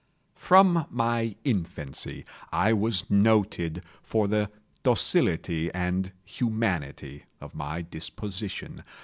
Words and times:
From 0.39 0.87
my 0.89 1.35
infancy 1.43 2.25
I 2.51 2.73
was 2.73 3.07
noted 3.11 3.83
for 4.01 4.27
the 4.27 4.49
docility 4.81 5.71
and 5.75 6.11
humanity 6.25 7.25
of 7.39 7.53
my 7.53 7.83
disposition. 7.83 8.81